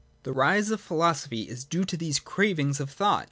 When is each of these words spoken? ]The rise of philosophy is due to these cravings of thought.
]The 0.23 0.33
rise 0.33 0.71
of 0.71 0.81
philosophy 0.81 1.43
is 1.43 1.63
due 1.63 1.83
to 1.85 1.95
these 1.95 2.17
cravings 2.17 2.79
of 2.79 2.89
thought. 2.89 3.19